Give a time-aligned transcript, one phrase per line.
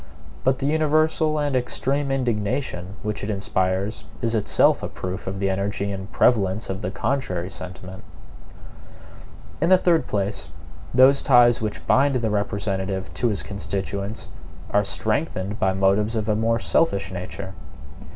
[0.43, 5.47] But the universal and extreme indignation which it inspires is itself a proof of the
[5.47, 8.03] energy and prevalence of the contrary sentiment.
[9.61, 10.49] In the third place,
[10.91, 14.27] those ties which bind the representative to his constituents
[14.71, 17.53] are strengthened by motives of a more selfish nature.